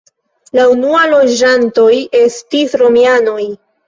La 0.59 0.63
unua 0.75 1.03
loĝantoj 1.11 1.89
estis 2.21 2.73
romianoj. 2.83 3.45